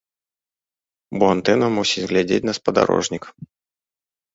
[1.21, 3.23] Бо антэна мусіць глядзець на спадарожнік.